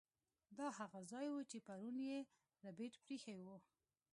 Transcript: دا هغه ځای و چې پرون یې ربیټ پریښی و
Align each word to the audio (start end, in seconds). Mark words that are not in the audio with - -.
دا 0.57 0.67
هغه 0.79 0.99
ځای 1.11 1.27
و 1.31 1.37
چې 1.51 1.57
پرون 1.67 1.95
یې 2.09 2.17
ربیټ 2.63 2.93
پریښی 3.03 3.37
و 3.41 3.45